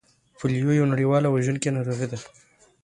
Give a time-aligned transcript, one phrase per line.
[0.37, 2.17] پولیو یوه نړیواله وژونکې ناروغي ده